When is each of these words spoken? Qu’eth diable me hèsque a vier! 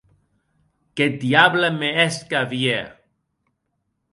Qu’eth 0.95 1.19
diable 1.25 1.67
me 1.79 1.89
hèsque 1.97 2.35
a 2.41 2.43
vier! 2.51 2.87